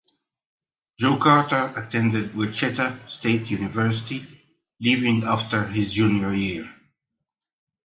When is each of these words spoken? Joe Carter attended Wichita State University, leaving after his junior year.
Joe 0.97 1.19
Carter 1.19 1.73
attended 1.79 2.33
Wichita 2.35 3.05
State 3.07 3.51
University, 3.51 4.25
leaving 4.79 5.23
after 5.23 5.67
his 5.67 5.93
junior 5.93 6.33
year. 6.33 6.73